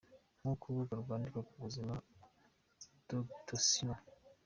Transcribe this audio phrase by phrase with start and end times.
[0.39, 1.93] Nkuko urubuga rwandika ku buzima
[3.07, 3.95] doctissimo.